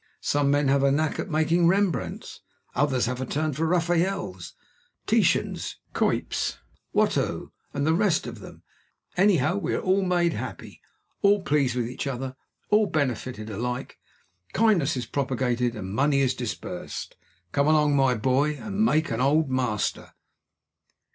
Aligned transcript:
Some 0.21 0.49
men 0.49 0.67
have 0.67 0.81
a 0.81 0.91
knack 0.91 1.19
at 1.19 1.29
making 1.29 1.67
Rembrandts, 1.67 2.39
others 2.73 3.05
have 3.05 3.21
a 3.21 3.25
turn 3.27 3.53
for 3.53 3.67
Raphaels, 3.67 4.55
Titians, 5.05 5.75
Cuyps, 5.93 6.57
Watteaus, 6.91 7.51
and 7.71 7.85
the 7.85 7.93
rest 7.93 8.25
of 8.25 8.39
them. 8.39 8.63
Anyhow, 9.15 9.57
we 9.57 9.75
are 9.75 9.79
all 9.79 10.01
made 10.03 10.33
happy 10.33 10.81
all 11.21 11.43
pleased 11.43 11.75
with 11.75 11.87
each 11.87 12.07
other 12.07 12.35
all 12.71 12.87
benefited 12.87 13.51
alike. 13.51 13.99
Kindness 14.53 14.97
is 14.97 15.05
propagated 15.05 15.75
and 15.75 15.91
money 15.93 16.21
is 16.21 16.33
dispersed. 16.33 17.15
Come 17.51 17.67
along, 17.67 17.95
my 17.95 18.15
boy, 18.15 18.55
and 18.55 18.83
make 18.83 19.11
an 19.11 19.21
Old 19.21 19.51
Master!" 19.51 20.13